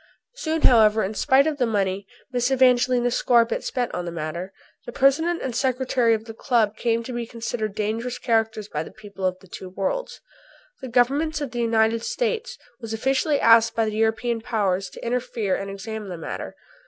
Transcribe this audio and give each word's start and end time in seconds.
Soon, 0.33 0.63
however, 0.63 1.03
in 1.03 1.13
spite 1.13 1.45
of 1.45 1.59
the 1.59 1.67
money 1.67 2.07
Mrs. 2.33 2.53
Evangelina 2.53 3.11
Scorbitt 3.11 3.63
spent 3.63 3.93
on 3.93 4.05
the 4.05 4.11
matter, 4.11 4.51
the 4.87 4.91
President 4.91 5.43
and 5.43 5.55
Secretary 5.55 6.15
of 6.15 6.25
the 6.25 6.33
Club 6.33 6.75
came 6.75 7.03
to 7.03 7.13
be 7.13 7.27
considered 7.27 7.75
dangerous 7.75 8.17
characters 8.17 8.67
by 8.67 8.81
the 8.81 8.89
people 8.89 9.23
of 9.23 9.37
the 9.41 9.47
two 9.47 9.69
worlds. 9.69 10.19
The 10.81 10.87
Government 10.87 11.39
of 11.39 11.51
the 11.51 11.59
United 11.61 12.01
States 12.03 12.57
was 12.79 12.95
asked 12.95 12.99
officially 12.99 13.37
by 13.39 13.85
the 13.85 13.91
European 13.95 14.41
powers 14.41 14.89
to 14.89 15.05
interfere 15.05 15.55
and 15.55 15.69
examine 15.69 16.09
the 16.09 16.17
matter. 16.17 16.55